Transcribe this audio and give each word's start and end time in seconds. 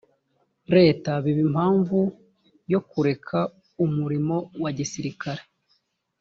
leta 0.75 1.11
biba 1.23 1.41
impamvu 1.47 1.99
yo 2.71 2.79
kureka 2.89 3.37
umurimo 3.85 4.35
wa 4.61 4.71
gisirikare 4.77 5.41